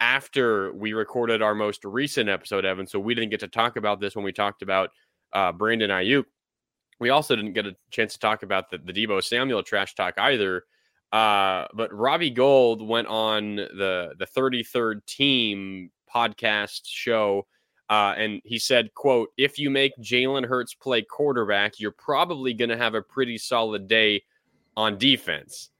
after 0.00 0.72
we 0.72 0.92
recorded 0.92 1.42
our 1.42 1.54
most 1.54 1.84
recent 1.84 2.28
episode, 2.28 2.64
Evan. 2.64 2.86
So 2.86 2.98
we 2.98 3.14
didn't 3.14 3.30
get 3.30 3.40
to 3.40 3.48
talk 3.48 3.76
about 3.76 4.00
this 4.00 4.14
when 4.14 4.24
we 4.24 4.32
talked 4.32 4.62
about 4.62 4.90
uh, 5.32 5.52
Brandon 5.52 5.90
Aiyuk. 5.90 6.24
We 7.00 7.10
also 7.10 7.34
didn't 7.34 7.54
get 7.54 7.66
a 7.66 7.74
chance 7.90 8.12
to 8.14 8.18
talk 8.20 8.42
about 8.42 8.70
the, 8.70 8.78
the 8.78 8.92
Deebo 8.92 9.22
Samuel 9.22 9.62
trash 9.62 9.94
talk 9.94 10.14
either. 10.18 10.64
Uh, 11.12 11.66
but 11.74 11.92
Robbie 11.92 12.30
Gould 12.30 12.86
went 12.86 13.08
on 13.08 13.56
the 13.56 14.14
the 14.18 14.26
33rd 14.26 15.04
team 15.06 15.90
podcast 16.12 16.82
show 16.84 17.46
uh, 17.90 18.14
and 18.16 18.40
he 18.44 18.58
said, 18.58 18.94
quote, 18.94 19.28
if 19.36 19.58
you 19.58 19.68
make 19.70 19.92
Jalen 20.00 20.46
Hurts 20.46 20.74
play 20.74 21.02
quarterback, 21.02 21.78
you're 21.78 21.92
probably 21.92 22.54
going 22.54 22.70
to 22.70 22.76
have 22.76 22.94
a 22.94 23.02
pretty 23.02 23.36
solid 23.36 23.88
day 23.88 24.22
on 24.76 24.98
defense. 24.98 25.70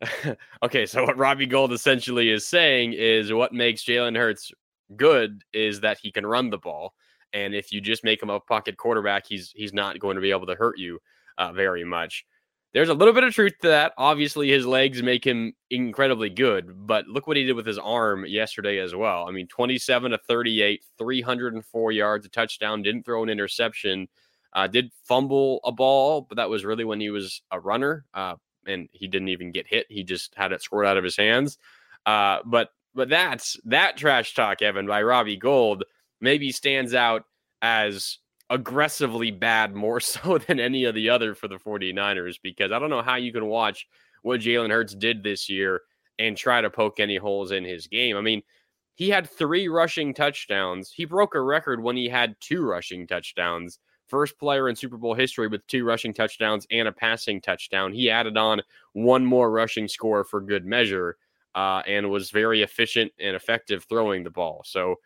okay, 0.62 0.86
so 0.86 1.04
what 1.04 1.16
Robbie 1.16 1.46
Gould 1.46 1.72
essentially 1.72 2.30
is 2.30 2.46
saying 2.46 2.94
is 2.94 3.32
what 3.32 3.52
makes 3.52 3.84
Jalen 3.84 4.16
Hurts 4.16 4.52
good 4.96 5.42
is 5.52 5.80
that 5.80 5.98
he 6.02 6.10
can 6.10 6.26
run 6.26 6.50
the 6.50 6.58
ball, 6.58 6.94
and 7.32 7.54
if 7.54 7.72
you 7.72 7.80
just 7.80 8.04
make 8.04 8.22
him 8.22 8.30
a 8.30 8.40
pocket 8.40 8.76
quarterback, 8.76 9.26
he's 9.26 9.52
he's 9.54 9.72
not 9.72 9.98
going 9.98 10.16
to 10.16 10.20
be 10.20 10.30
able 10.30 10.46
to 10.46 10.54
hurt 10.54 10.78
you 10.78 10.98
uh, 11.38 11.52
very 11.52 11.84
much. 11.84 12.24
There's 12.72 12.88
a 12.88 12.94
little 12.94 13.12
bit 13.12 13.24
of 13.24 13.34
truth 13.34 13.52
to 13.60 13.68
that. 13.68 13.92
Obviously, 13.98 14.48
his 14.48 14.64
legs 14.64 15.02
make 15.02 15.26
him 15.26 15.52
incredibly 15.70 16.30
good, 16.30 16.86
but 16.86 17.06
look 17.06 17.26
what 17.26 17.36
he 17.36 17.44
did 17.44 17.52
with 17.52 17.66
his 17.66 17.78
arm 17.78 18.24
yesterday 18.24 18.78
as 18.78 18.94
well. 18.94 19.28
I 19.28 19.30
mean, 19.30 19.46
27 19.48 20.12
to 20.12 20.18
38, 20.26 20.82
304 20.96 21.92
yards, 21.92 22.24
a 22.24 22.30
touchdown, 22.30 22.82
didn't 22.82 23.04
throw 23.04 23.22
an 23.22 23.28
interception. 23.28 24.08
Uh, 24.54 24.66
did 24.66 24.90
fumble 25.04 25.60
a 25.64 25.72
ball, 25.72 26.20
but 26.22 26.36
that 26.36 26.50
was 26.50 26.64
really 26.64 26.84
when 26.84 27.00
he 27.00 27.10
was 27.10 27.42
a 27.50 27.58
runner, 27.58 28.04
uh, 28.12 28.34
and 28.66 28.88
he 28.92 29.08
didn't 29.08 29.28
even 29.28 29.50
get 29.50 29.66
hit. 29.66 29.86
He 29.88 30.04
just 30.04 30.34
had 30.36 30.52
it 30.52 30.62
scored 30.62 30.86
out 30.86 30.98
of 30.98 31.04
his 31.04 31.16
hands. 31.16 31.58
Uh, 32.04 32.38
but 32.44 32.70
but 32.94 33.08
that's 33.08 33.56
that 33.64 33.96
trash 33.96 34.34
talk, 34.34 34.60
Evan, 34.60 34.86
by 34.86 35.02
Robbie 35.02 35.36
Gould 35.36 35.84
maybe 36.20 36.52
stands 36.52 36.94
out 36.94 37.24
as 37.62 38.18
aggressively 38.50 39.30
bad 39.30 39.74
more 39.74 40.00
so 40.00 40.38
than 40.38 40.60
any 40.60 40.84
of 40.84 40.94
the 40.94 41.08
other 41.08 41.34
for 41.34 41.48
the 41.48 41.56
49ers 41.56 42.36
because 42.42 42.72
I 42.72 42.78
don't 42.78 42.90
know 42.90 43.02
how 43.02 43.16
you 43.16 43.32
can 43.32 43.46
watch 43.46 43.86
what 44.22 44.40
Jalen 44.40 44.70
Hurts 44.70 44.94
did 44.94 45.22
this 45.22 45.48
year 45.48 45.80
and 46.18 46.36
try 46.36 46.60
to 46.60 46.70
poke 46.70 47.00
any 47.00 47.16
holes 47.16 47.50
in 47.50 47.64
his 47.64 47.86
game. 47.86 48.16
I 48.16 48.20
mean, 48.20 48.42
he 48.94 49.08
had 49.08 49.28
three 49.28 49.68
rushing 49.68 50.14
touchdowns. 50.14 50.92
He 50.92 51.06
broke 51.06 51.34
a 51.34 51.40
record 51.40 51.82
when 51.82 51.96
he 51.96 52.08
had 52.08 52.36
two 52.40 52.62
rushing 52.62 53.06
touchdowns 53.06 53.78
first 54.12 54.38
player 54.38 54.68
in 54.68 54.76
Super 54.76 54.98
Bowl 54.98 55.14
history 55.14 55.48
with 55.48 55.66
two 55.68 55.86
rushing 55.86 56.12
touchdowns 56.12 56.66
and 56.70 56.86
a 56.86 56.92
passing 56.92 57.40
touchdown. 57.40 57.94
He 57.94 58.10
added 58.10 58.36
on 58.36 58.60
one 58.92 59.24
more 59.24 59.50
rushing 59.50 59.88
score 59.88 60.22
for 60.22 60.42
good 60.42 60.66
measure 60.66 61.16
uh, 61.54 61.80
and 61.86 62.10
was 62.10 62.30
very 62.30 62.60
efficient 62.60 63.10
and 63.18 63.34
effective 63.34 63.86
throwing 63.88 64.22
the 64.22 64.28
ball. 64.28 64.62
So, 64.66 64.96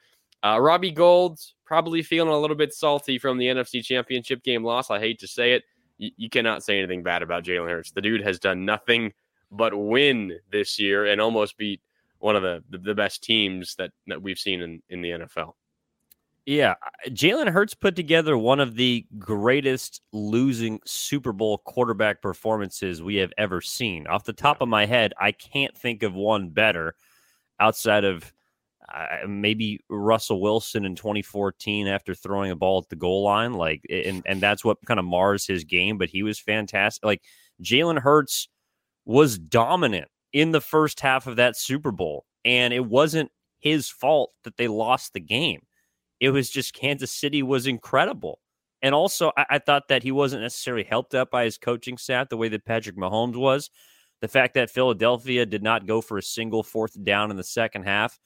uh, 0.42 0.58
Robbie 0.60 0.90
Gould's 0.90 1.54
probably 1.64 2.02
feeling 2.02 2.32
a 2.32 2.38
little 2.38 2.56
bit 2.56 2.74
salty 2.74 3.16
from 3.16 3.38
the 3.38 3.46
NFC 3.46 3.84
Championship 3.84 4.42
game 4.42 4.64
loss. 4.64 4.90
I 4.90 4.98
hate 4.98 5.20
to 5.20 5.28
say 5.28 5.52
it. 5.52 5.62
Y- 6.00 6.10
you 6.16 6.28
cannot 6.28 6.64
say 6.64 6.76
anything 6.76 7.04
bad 7.04 7.22
about 7.22 7.44
Jalen 7.44 7.70
Hurts. 7.70 7.92
The 7.92 8.02
dude 8.02 8.22
has 8.22 8.40
done 8.40 8.64
nothing 8.64 9.12
but 9.52 9.72
win 9.72 10.36
this 10.50 10.80
year 10.80 11.06
and 11.06 11.20
almost 11.20 11.56
beat 11.56 11.80
one 12.18 12.34
of 12.34 12.42
the, 12.42 12.60
the, 12.70 12.78
the 12.78 12.94
best 12.94 13.22
teams 13.22 13.76
that, 13.76 13.92
that 14.08 14.20
we've 14.20 14.38
seen 14.38 14.62
in, 14.62 14.82
in 14.88 15.00
the 15.00 15.10
NFL. 15.10 15.52
Yeah, 16.46 16.74
Jalen 17.08 17.48
Hurts 17.48 17.74
put 17.74 17.96
together 17.96 18.38
one 18.38 18.60
of 18.60 18.76
the 18.76 19.04
greatest 19.18 20.00
losing 20.12 20.80
Super 20.86 21.32
Bowl 21.32 21.58
quarterback 21.58 22.22
performances 22.22 23.02
we 23.02 23.16
have 23.16 23.32
ever 23.36 23.60
seen. 23.60 24.06
Off 24.06 24.24
the 24.24 24.32
top 24.32 24.60
of 24.60 24.68
my 24.68 24.86
head, 24.86 25.12
I 25.20 25.32
can't 25.32 25.76
think 25.76 26.04
of 26.04 26.14
one 26.14 26.50
better 26.50 26.94
outside 27.58 28.04
of 28.04 28.32
uh, 28.94 29.26
maybe 29.26 29.80
Russell 29.88 30.40
Wilson 30.40 30.84
in 30.84 30.94
2014 30.94 31.88
after 31.88 32.14
throwing 32.14 32.52
a 32.52 32.56
ball 32.56 32.78
at 32.78 32.88
the 32.90 32.96
goal 32.96 33.24
line. 33.24 33.54
Like, 33.54 33.82
and, 33.90 34.22
and 34.24 34.40
that's 34.40 34.64
what 34.64 34.78
kind 34.86 35.00
of 35.00 35.06
mars 35.06 35.46
his 35.48 35.64
game, 35.64 35.98
but 35.98 36.10
he 36.10 36.22
was 36.22 36.38
fantastic. 36.38 37.04
Like, 37.04 37.22
Jalen 37.60 37.98
Hurts 37.98 38.48
was 39.04 39.36
dominant 39.36 40.08
in 40.32 40.52
the 40.52 40.60
first 40.60 41.00
half 41.00 41.26
of 41.26 41.36
that 41.36 41.56
Super 41.56 41.90
Bowl, 41.90 42.24
and 42.44 42.72
it 42.72 42.84
wasn't 42.86 43.32
his 43.58 43.88
fault 43.88 44.30
that 44.44 44.56
they 44.56 44.68
lost 44.68 45.12
the 45.12 45.20
game. 45.20 45.62
It 46.20 46.30
was 46.30 46.50
just 46.50 46.74
Kansas 46.74 47.12
City 47.12 47.42
was 47.42 47.66
incredible. 47.66 48.40
And 48.82 48.94
also, 48.94 49.32
I, 49.36 49.46
I, 49.50 49.58
thought 49.58 49.88
that 49.88 50.02
he 50.02 50.12
wasn't 50.12 50.42
necessarily 50.42 50.84
helped 50.84 51.14
up 51.14 51.30
by 51.30 51.44
his 51.44 51.58
coaching 51.58 51.98
staff 51.98 52.28
the 52.28 52.36
way 52.36 52.48
that 52.48 52.64
Patrick 52.64 52.96
Mahomes 52.96 53.36
was. 53.36 53.70
The 54.20 54.28
fact 54.28 54.54
that 54.54 54.70
Philadelphia 54.70 55.44
did 55.46 55.62
not 55.62 55.86
go 55.86 56.00
for 56.00 56.18
a 56.18 56.22
single 56.22 56.62
fourth 56.62 57.02
down 57.02 57.30
in 57.30 57.36
the 57.36 57.44
second 57.44 57.84
half 57.84 58.18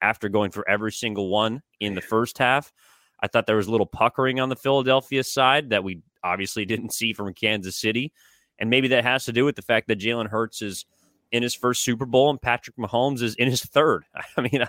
after 0.00 0.28
going 0.28 0.50
for 0.50 0.68
every 0.68 0.92
single 0.92 1.28
one 1.28 1.62
in 1.80 1.94
the 1.94 2.00
first 2.00 2.38
half. 2.38 2.72
I 3.20 3.26
thought 3.26 3.46
there 3.46 3.56
was 3.56 3.66
a 3.66 3.70
little 3.70 3.86
puckering 3.86 4.40
on 4.40 4.48
the 4.48 4.56
Philadelphia 4.56 5.24
side 5.24 5.70
that 5.70 5.84
we 5.84 6.02
obviously 6.22 6.64
didn't 6.66 6.92
see 6.92 7.12
from 7.12 7.32
Kansas 7.34 7.76
City. 7.76 8.12
And 8.58 8.70
maybe 8.70 8.88
that 8.88 9.04
has 9.04 9.24
to 9.26 9.32
do 9.32 9.44
with 9.44 9.56
the 9.56 9.62
fact 9.62 9.88
that 9.88 10.00
Jalen 10.00 10.28
Hurts 10.28 10.62
is 10.62 10.84
in 11.30 11.42
his 11.42 11.54
first 11.54 11.82
Super 11.82 12.06
Bowl 12.06 12.30
and 12.30 12.40
Patrick 12.40 12.76
Mahomes 12.76 13.22
is 13.22 13.34
in 13.34 13.48
his 13.48 13.62
third. 13.62 14.04
I 14.36 14.40
mean, 14.40 14.66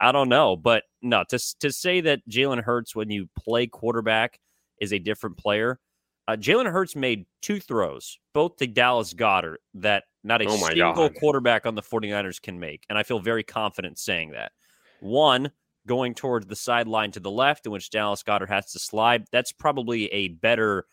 I 0.00 0.12
don't 0.12 0.28
know, 0.28 0.56
but 0.56 0.84
no, 1.02 1.24
to 1.30 1.38
to 1.60 1.72
say 1.72 2.00
that 2.02 2.20
Jalen 2.28 2.62
Hurts 2.62 2.94
when 2.94 3.10
you 3.10 3.28
play 3.38 3.66
quarterback 3.66 4.38
is 4.80 4.92
a 4.92 4.98
different 4.98 5.36
player. 5.36 5.80
Uh, 6.28 6.36
Jalen 6.36 6.70
Hurts 6.70 6.96
made 6.96 7.24
two 7.40 7.60
throws, 7.60 8.18
both 8.34 8.56
to 8.56 8.66
Dallas 8.66 9.14
Goedert, 9.14 9.58
that 9.74 10.04
not 10.24 10.42
a 10.42 10.46
oh 10.46 10.56
single 10.56 11.08
God. 11.08 11.14
quarterback 11.20 11.66
on 11.66 11.76
the 11.76 11.82
49ers 11.82 12.42
can 12.42 12.58
make. 12.58 12.84
And 12.88 12.98
I 12.98 13.04
feel 13.04 13.20
very 13.20 13.44
confident 13.44 13.96
saying 13.96 14.32
that. 14.32 14.50
One, 14.98 15.52
going 15.86 16.14
towards 16.14 16.46
the 16.46 16.56
sideline 16.56 17.12
to 17.12 17.20
the 17.20 17.30
left, 17.30 17.66
in 17.66 17.72
which 17.72 17.90
Dallas 17.90 18.24
Goedert 18.24 18.48
has 18.48 18.72
to 18.72 18.80
slide. 18.80 19.26
That's 19.30 19.52
probably 19.52 20.06
a 20.06 20.28
better 20.28 20.86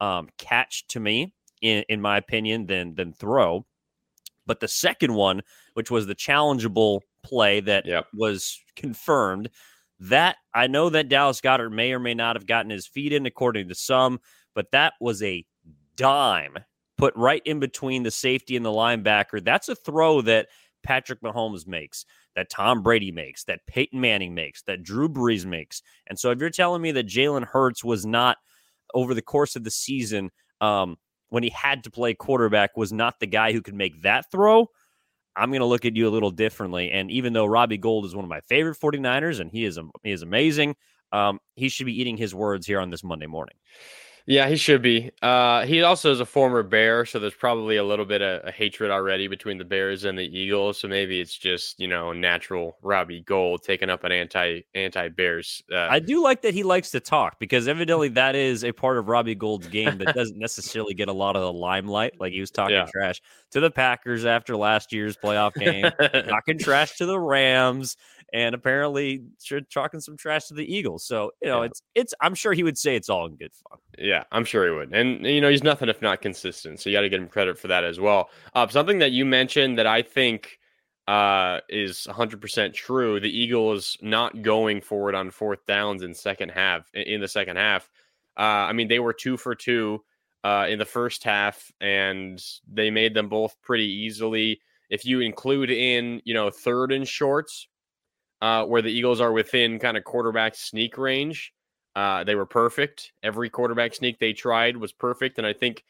um, 0.00 0.28
catch 0.38 0.86
to 0.88 1.00
me, 1.00 1.34
in, 1.62 1.84
in 1.88 2.00
my 2.00 2.16
opinion, 2.16 2.66
than 2.66 2.94
than 2.94 3.12
throw. 3.12 3.64
But 4.46 4.58
the 4.58 4.68
second 4.68 5.14
one, 5.14 5.42
which 5.74 5.90
was 5.90 6.06
the 6.06 6.14
challengeable 6.14 7.02
play 7.22 7.60
that 7.60 7.86
yep. 7.86 8.06
was 8.14 8.58
confirmed. 8.76 9.50
That 10.00 10.36
I 10.54 10.66
know 10.66 10.88
that 10.88 11.10
Dallas 11.10 11.40
Goedert 11.40 11.72
may 11.72 11.92
or 11.92 11.98
may 11.98 12.14
not 12.14 12.36
have 12.36 12.46
gotten 12.46 12.70
his 12.70 12.86
feet 12.86 13.12
in, 13.12 13.26
according 13.26 13.68
to 13.68 13.74
some, 13.74 14.20
but 14.54 14.70
that 14.72 14.94
was 15.00 15.22
a 15.22 15.44
dime 15.96 16.56
put 16.96 17.14
right 17.16 17.42
in 17.44 17.60
between 17.60 18.02
the 18.02 18.10
safety 18.10 18.56
and 18.56 18.64
the 18.64 18.70
linebacker. 18.70 19.42
That's 19.44 19.68
a 19.68 19.74
throw 19.74 20.22
that 20.22 20.48
Patrick 20.82 21.20
Mahomes 21.22 21.66
makes, 21.66 22.04
that 22.36 22.50
Tom 22.50 22.82
Brady 22.82 23.10
makes, 23.10 23.44
that 23.44 23.60
Peyton 23.66 24.00
Manning 24.00 24.34
makes, 24.34 24.62
that 24.62 24.82
Drew 24.82 25.08
Brees 25.08 25.44
makes. 25.44 25.82
And 26.06 26.18
so 26.18 26.30
if 26.30 26.38
you're 26.38 26.50
telling 26.50 26.82
me 26.82 26.92
that 26.92 27.06
Jalen 27.06 27.44
Hurts 27.44 27.84
was 27.84 28.06
not 28.06 28.38
over 28.94 29.14
the 29.14 29.22
course 29.22 29.56
of 29.56 29.64
the 29.64 29.70
season, 29.70 30.30
um, 30.60 30.96
when 31.28 31.42
he 31.42 31.50
had 31.50 31.84
to 31.84 31.90
play 31.90 32.12
quarterback, 32.12 32.76
was 32.76 32.92
not 32.92 33.20
the 33.20 33.26
guy 33.26 33.52
who 33.52 33.62
could 33.62 33.74
make 33.74 34.02
that 34.02 34.30
throw, 34.30 34.68
I'm 35.36 35.50
going 35.50 35.60
to 35.60 35.66
look 35.66 35.84
at 35.84 35.96
you 35.96 36.08
a 36.08 36.10
little 36.10 36.30
differently. 36.30 36.90
And 36.90 37.10
even 37.10 37.32
though 37.32 37.46
Robbie 37.46 37.78
Gould 37.78 38.04
is 38.04 38.14
one 38.14 38.24
of 38.24 38.28
my 38.28 38.40
favorite 38.40 38.78
49ers 38.78 39.40
and 39.40 39.50
he 39.50 39.64
is 39.64 39.78
he 40.02 40.12
is 40.12 40.22
amazing, 40.22 40.76
um, 41.12 41.40
he 41.54 41.68
should 41.68 41.86
be 41.86 42.00
eating 42.00 42.16
his 42.16 42.34
words 42.34 42.66
here 42.66 42.80
on 42.80 42.90
this 42.90 43.04
Monday 43.04 43.26
morning. 43.26 43.56
Yeah, 44.30 44.48
he 44.48 44.54
should 44.54 44.80
be. 44.80 45.10
Uh, 45.22 45.66
he 45.66 45.82
also 45.82 46.12
is 46.12 46.20
a 46.20 46.24
former 46.24 46.62
Bear, 46.62 47.04
so 47.04 47.18
there's 47.18 47.34
probably 47.34 47.78
a 47.78 47.82
little 47.82 48.04
bit 48.04 48.22
of 48.22 48.46
a 48.46 48.52
hatred 48.52 48.92
already 48.92 49.26
between 49.26 49.58
the 49.58 49.64
Bears 49.64 50.04
and 50.04 50.16
the 50.16 50.22
Eagles. 50.22 50.78
So 50.78 50.86
maybe 50.86 51.20
it's 51.20 51.36
just 51.36 51.80
you 51.80 51.88
know 51.88 52.12
natural 52.12 52.76
Robbie 52.80 53.22
Gould 53.22 53.64
taking 53.64 53.90
up 53.90 54.04
an 54.04 54.12
anti 54.12 54.60
anti 54.72 55.08
Bears. 55.08 55.64
Uh, 55.72 55.88
I 55.90 55.98
do 55.98 56.22
like 56.22 56.42
that 56.42 56.54
he 56.54 56.62
likes 56.62 56.92
to 56.92 57.00
talk 57.00 57.40
because 57.40 57.66
evidently 57.66 58.06
that 58.10 58.36
is 58.36 58.62
a 58.62 58.70
part 58.70 58.98
of 58.98 59.08
Robbie 59.08 59.34
Gould's 59.34 59.66
game 59.66 59.98
that 59.98 60.14
doesn't 60.14 60.38
necessarily 60.38 60.94
get 60.94 61.08
a 61.08 61.12
lot 61.12 61.34
of 61.34 61.42
the 61.42 61.52
limelight. 61.52 62.20
Like 62.20 62.32
he 62.32 62.38
was 62.38 62.52
talking 62.52 62.76
yeah. 62.76 62.86
trash 62.86 63.20
to 63.50 63.58
the 63.58 63.72
Packers 63.72 64.24
after 64.24 64.56
last 64.56 64.92
year's 64.92 65.16
playoff 65.16 65.54
game, 65.54 65.90
talking 66.28 66.56
trash 66.56 66.98
to 66.98 67.06
the 67.06 67.18
Rams, 67.18 67.96
and 68.32 68.54
apparently 68.54 69.24
talking 69.72 69.98
some 69.98 70.16
trash 70.16 70.46
to 70.46 70.54
the 70.54 70.72
Eagles. 70.72 71.04
So 71.04 71.32
you 71.42 71.48
know, 71.48 71.62
yeah. 71.62 71.66
it's 71.66 71.82
it's. 71.96 72.14
I'm 72.20 72.36
sure 72.36 72.52
he 72.52 72.62
would 72.62 72.78
say 72.78 72.94
it's 72.94 73.08
all 73.08 73.26
in 73.26 73.34
good 73.34 73.52
fun. 73.68 73.78
Yeah, 74.00 74.24
I'm 74.32 74.44
sure 74.44 74.64
he 74.64 74.70
would. 74.74 74.94
And 74.94 75.24
you 75.26 75.40
know, 75.40 75.50
he's 75.50 75.62
nothing 75.62 75.88
if 75.88 76.00
not 76.00 76.22
consistent. 76.22 76.80
So 76.80 76.88
you 76.88 76.96
got 76.96 77.02
to 77.02 77.08
give 77.08 77.20
him 77.20 77.28
credit 77.28 77.58
for 77.58 77.68
that 77.68 77.84
as 77.84 78.00
well. 78.00 78.30
Uh, 78.54 78.66
something 78.68 78.98
that 79.00 79.12
you 79.12 79.26
mentioned 79.26 79.78
that 79.78 79.86
I 79.86 80.02
think 80.02 80.58
uh, 81.06 81.60
is 81.68 82.06
100% 82.08 82.72
true. 82.72 83.20
The 83.20 83.28
Eagles 83.28 83.98
not 84.00 84.42
going 84.42 84.80
forward 84.80 85.14
on 85.14 85.30
fourth 85.30 85.66
downs 85.66 86.02
in 86.02 86.14
second 86.14 86.50
half 86.50 86.88
in 86.94 87.20
the 87.20 87.28
second 87.28 87.56
half. 87.56 87.90
Uh, 88.38 88.68
I 88.68 88.72
mean, 88.72 88.88
they 88.88 89.00
were 89.00 89.12
two 89.12 89.36
for 89.36 89.54
two 89.54 90.02
uh, 90.44 90.66
in 90.68 90.78
the 90.78 90.84
first 90.86 91.22
half, 91.22 91.70
and 91.80 92.42
they 92.72 92.90
made 92.90 93.12
them 93.12 93.28
both 93.28 93.54
pretty 93.60 93.92
easily. 93.92 94.60
If 94.88 95.04
you 95.04 95.20
include 95.20 95.70
in, 95.70 96.22
you 96.24 96.32
know, 96.32 96.50
third 96.50 96.90
and 96.90 97.06
shorts, 97.06 97.68
uh, 98.40 98.64
where 98.64 98.82
the 98.82 98.90
Eagles 98.90 99.20
are 99.20 99.32
within 99.32 99.78
kind 99.78 99.96
of 99.96 100.04
quarterback 100.04 100.54
sneak 100.54 100.96
range. 100.96 101.52
Uh, 101.96 102.24
they 102.24 102.34
were 102.34 102.46
perfect. 102.46 103.12
Every 103.22 103.50
quarterback 103.50 103.94
sneak 103.94 104.18
they 104.18 104.32
tried 104.32 104.76
was 104.76 104.92
perfect, 104.92 105.38
and 105.38 105.46
I 105.46 105.52
think 105.52 105.84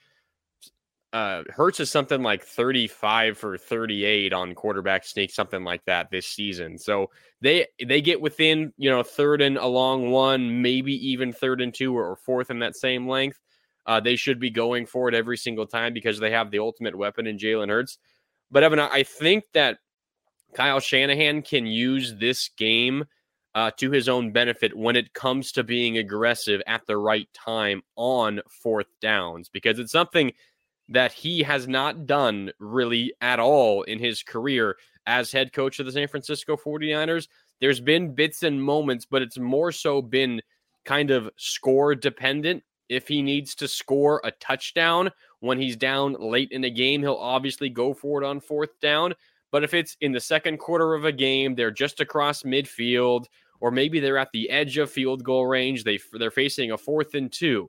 uh, 1.13 1.43
Hurts 1.51 1.81
is 1.81 1.91
something 1.91 2.23
like 2.23 2.45
35 2.45 3.37
for 3.37 3.59
38 3.59 4.33
on 4.33 4.55
quarterback 4.55 5.05
sneak, 5.05 5.33
something 5.33 5.65
like 5.65 5.85
that 5.87 6.09
this 6.11 6.27
season. 6.27 6.79
So 6.79 7.11
they 7.41 7.67
they 7.85 8.01
get 8.01 8.21
within 8.21 8.73
you 8.77 8.91
know 8.91 9.03
third 9.03 9.43
and 9.43 9.59
along 9.59 10.11
one, 10.11 10.63
maybe 10.63 10.95
even 11.09 11.33
third 11.33 11.61
and 11.61 11.75
two 11.75 11.97
or, 11.97 12.11
or 12.11 12.17
fourth 12.17 12.51
in 12.51 12.61
that 12.61 12.77
same 12.77 13.09
length. 13.09 13.41
Uh, 13.87 13.99
they 13.99 14.15
should 14.15 14.39
be 14.39 14.51
going 14.51 14.87
for 14.87 15.09
it 15.09 15.15
every 15.15 15.37
single 15.37 15.67
time 15.67 15.93
because 15.93 16.21
they 16.21 16.31
have 16.31 16.51
the 16.51 16.61
ultimate 16.61 16.97
weapon 16.97 17.27
in 17.27 17.39
Jalen 17.39 17.71
Hurts. 17.71 17.99
But 18.51 18.63
Evan, 18.63 18.79
I 18.79 19.03
think 19.03 19.45
that 19.55 19.79
Kyle 20.55 20.81
Shanahan 20.81 21.43
can 21.43 21.67
use 21.67 22.15
this 22.15 22.51
game 22.57 23.05
uh, 23.55 23.71
to 23.77 23.91
his 23.91 24.09
own 24.09 24.33
benefit 24.33 24.77
when 24.77 24.97
it 24.97 25.13
comes 25.13 25.53
to 25.53 25.65
being 25.65 25.99
aggressive 25.99 26.63
at 26.67 26.87
the 26.87 26.97
right 26.97 27.29
time 27.33 27.83
on 27.97 28.41
fourth 28.63 28.87
downs, 29.01 29.49
because 29.49 29.79
it's 29.79 29.93
something 29.93 30.33
that 30.89 31.13
he 31.13 31.43
has 31.43 31.69
not 31.69 32.07
done 32.07 32.51
really 32.59 33.13
at 33.21 33.39
all 33.39 33.83
in 33.83 33.99
his 33.99 34.23
career 34.23 34.77
as 35.07 35.33
head 35.33 35.53
coach 35.53 35.79
of 35.79 35.87
the 35.87 35.93
San 35.93 36.09
Francisco 36.09 36.57
49ers. 36.57 37.29
There's 37.61 37.81
been 37.81 38.15
bits 38.15 38.43
and 38.43 38.63
moments, 38.63 39.07
but 39.07 39.23
it's 39.23 39.39
more 39.39 39.73
so 39.73 40.03
been 40.03 40.41
kind 40.85 41.11
of 41.11 41.31
score 41.37 41.95
dependent. 41.95 42.63
If 42.89 43.07
he 43.07 43.23
needs 43.23 43.55
to 43.57 43.69
score 43.69 44.21
a 44.25 44.33
touchdown 44.33 45.11
when 45.39 45.59
he's 45.59 45.77
down 45.77 46.17
late 46.19 46.51
in 46.51 46.63
the 46.63 46.71
game, 46.71 47.03
he'll 47.03 47.15
obviously 47.15 47.69
go 47.69 47.95
for 47.95 48.21
it 48.21 48.27
on 48.27 48.41
fourth 48.41 48.79
down. 48.81 49.15
But 49.53 49.65
if 49.65 49.75
it's 49.75 49.97
in 50.01 50.13
the 50.13 50.21
second 50.21 50.59
quarter 50.59 50.95
of 50.95 51.05
a 51.05 51.13
game, 51.13 51.55
they're 51.55 51.71
just 51.71 52.01
across 52.01 52.43
midfield, 52.43 53.27
or 53.61 53.71
maybe 53.71 54.01
they're 54.01 54.19
at 54.19 54.33
the 54.33 54.49
edge 54.51 54.79
of 54.79 54.91
field 54.91 55.25
goal 55.25 55.47
range, 55.47 55.85
they 55.85 55.99
they're 56.13 56.31
facing 56.31 56.71
a 56.71 56.79
fourth 56.79 57.15
and 57.15 57.31
two. 57.33 57.69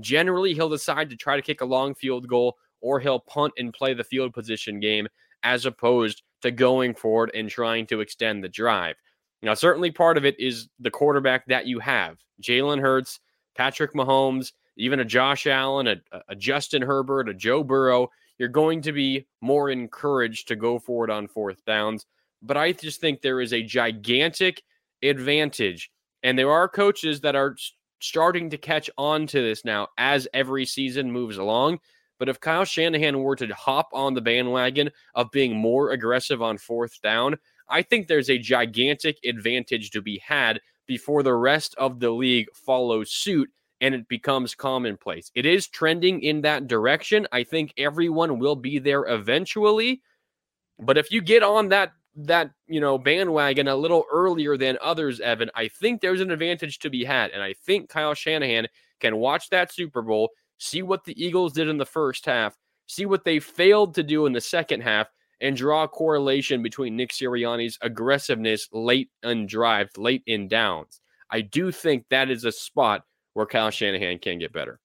Generally, 0.00 0.54
he'll 0.54 0.68
decide 0.68 1.10
to 1.10 1.16
try 1.16 1.36
to 1.36 1.42
kick 1.42 1.60
a 1.60 1.66
long 1.66 1.94
field 1.94 2.28
goal, 2.28 2.56
or 2.80 3.00
he'll 3.00 3.20
punt 3.20 3.52
and 3.58 3.72
play 3.72 3.94
the 3.94 4.04
field 4.04 4.32
position 4.32 4.80
game 4.80 5.08
as 5.42 5.66
opposed 5.66 6.22
to 6.42 6.50
going 6.50 6.94
forward 6.94 7.30
and 7.34 7.48
trying 7.48 7.86
to 7.86 8.00
extend 8.00 8.42
the 8.42 8.48
drive. 8.48 8.96
Now, 9.42 9.54
certainly 9.54 9.90
part 9.90 10.16
of 10.16 10.24
it 10.24 10.38
is 10.38 10.68
the 10.78 10.90
quarterback 10.90 11.46
that 11.46 11.66
you 11.66 11.80
have 11.80 12.18
Jalen 12.40 12.80
Hurts, 12.80 13.20
Patrick 13.56 13.92
Mahomes, 13.92 14.52
even 14.76 15.00
a 15.00 15.04
Josh 15.04 15.46
Allen, 15.46 15.88
a, 15.88 15.96
a 16.28 16.36
Justin 16.36 16.82
Herbert, 16.82 17.28
a 17.28 17.34
Joe 17.34 17.62
Burrow 17.64 18.08
you're 18.38 18.48
going 18.48 18.82
to 18.82 18.92
be 18.92 19.26
more 19.40 19.70
encouraged 19.70 20.48
to 20.48 20.56
go 20.56 20.78
forward 20.78 21.10
on 21.10 21.28
fourth 21.28 21.64
downs. 21.64 22.06
But 22.42 22.56
I 22.56 22.72
just 22.72 23.00
think 23.00 23.20
there 23.20 23.40
is 23.40 23.52
a 23.52 23.62
gigantic 23.62 24.62
advantage. 25.02 25.90
And 26.22 26.38
there 26.38 26.50
are 26.50 26.68
coaches 26.68 27.20
that 27.20 27.36
are 27.36 27.56
starting 28.00 28.50
to 28.50 28.58
catch 28.58 28.90
on 28.98 29.26
to 29.28 29.40
this 29.40 29.64
now 29.64 29.88
as 29.96 30.28
every 30.34 30.66
season 30.66 31.10
moves 31.10 31.36
along. 31.36 31.78
But 32.18 32.28
if 32.28 32.40
Kyle 32.40 32.64
Shanahan 32.64 33.22
were 33.22 33.36
to 33.36 33.52
hop 33.54 33.88
on 33.92 34.14
the 34.14 34.20
bandwagon 34.20 34.90
of 35.14 35.30
being 35.30 35.56
more 35.56 35.90
aggressive 35.90 36.42
on 36.42 36.58
fourth 36.58 37.00
down, 37.02 37.36
I 37.68 37.82
think 37.82 38.06
there's 38.06 38.30
a 38.30 38.38
gigantic 38.38 39.18
advantage 39.24 39.90
to 39.90 40.02
be 40.02 40.18
had 40.24 40.60
before 40.86 41.22
the 41.22 41.34
rest 41.34 41.74
of 41.78 42.00
the 42.00 42.10
league 42.10 42.48
follows 42.54 43.12
suit 43.12 43.50
and 43.82 43.96
it 43.96 44.08
becomes 44.08 44.54
commonplace. 44.54 45.30
It 45.34 45.44
is 45.44 45.66
trending 45.66 46.22
in 46.22 46.40
that 46.42 46.68
direction. 46.68 47.26
I 47.32 47.42
think 47.42 47.74
everyone 47.76 48.38
will 48.38 48.54
be 48.54 48.78
there 48.78 49.04
eventually. 49.06 50.00
But 50.78 50.96
if 50.96 51.10
you 51.10 51.20
get 51.20 51.42
on 51.42 51.68
that 51.70 51.92
that 52.14 52.50
you 52.66 52.80
know 52.80 52.96
bandwagon 52.96 53.68
a 53.68 53.76
little 53.76 54.04
earlier 54.10 54.56
than 54.56 54.78
others, 54.80 55.20
Evan, 55.20 55.50
I 55.54 55.68
think 55.68 56.00
there's 56.00 56.20
an 56.20 56.30
advantage 56.30 56.78
to 56.80 56.90
be 56.90 57.04
had, 57.04 57.32
and 57.32 57.42
I 57.42 57.54
think 57.54 57.88
Kyle 57.88 58.14
Shanahan 58.14 58.68
can 59.00 59.16
watch 59.16 59.50
that 59.50 59.72
Super 59.72 60.00
Bowl, 60.00 60.30
see 60.58 60.82
what 60.82 61.04
the 61.04 61.22
Eagles 61.22 61.52
did 61.52 61.68
in 61.68 61.76
the 61.76 61.84
first 61.84 62.24
half, 62.24 62.56
see 62.86 63.04
what 63.04 63.24
they 63.24 63.40
failed 63.40 63.94
to 63.96 64.02
do 64.02 64.26
in 64.26 64.32
the 64.32 64.40
second 64.40 64.82
half, 64.82 65.08
and 65.40 65.56
draw 65.56 65.82
a 65.82 65.88
correlation 65.88 66.62
between 66.62 66.96
Nick 66.96 67.10
Sirianni's 67.10 67.78
aggressiveness 67.82 68.68
late 68.72 69.10
in 69.24 69.46
drives, 69.46 69.96
late 69.98 70.22
in 70.26 70.46
downs. 70.46 71.00
I 71.30 71.40
do 71.40 71.72
think 71.72 72.04
that 72.10 72.30
is 72.30 72.44
a 72.44 72.52
spot 72.52 73.04
where 73.34 73.46
Kyle 73.46 73.70
Shanahan 73.70 74.18
can 74.18 74.38
get 74.38 74.52
better. 74.52 74.80